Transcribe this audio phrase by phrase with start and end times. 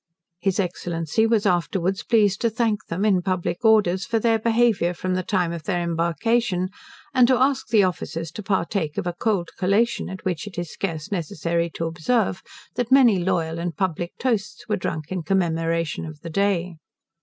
[0.39, 5.13] His Excellency was afterwards pleased to thank them, in public orders, for their behaviour from
[5.13, 6.69] the time of their embarkation;
[7.13, 10.71] and to ask the officers to partake of a cold collation at which it is
[10.73, 12.41] scarce necessary to observe,
[12.73, 16.77] that many loyal and public toasts were drank in commemoration of the day.